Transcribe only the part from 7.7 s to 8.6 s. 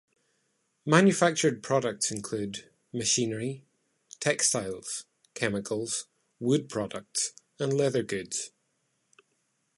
leather goods.